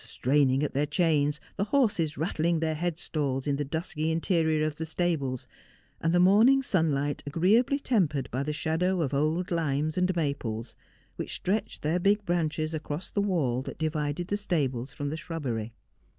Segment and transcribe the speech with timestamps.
[0.03, 4.77] straining at their chains, the horses rattling their head stalls in the dusky interior of
[4.77, 5.47] the stables,
[6.01, 10.75] and the morning sun light agreeably tempered by the shadow of old limes and maples,
[11.17, 15.71] which stretched their big branches across the wall that divided the stables from the shrubbery.